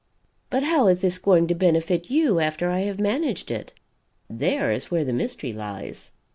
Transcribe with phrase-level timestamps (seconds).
[0.49, 3.71] But how is this going to benefit you, after I have managed it?
[4.27, 6.09] There is where the mystery lies."